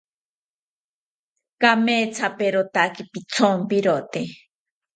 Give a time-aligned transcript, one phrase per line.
[1.61, 4.21] Kamethaperotaki pithonpirote